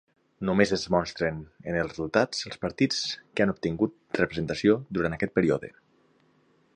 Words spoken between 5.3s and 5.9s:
període.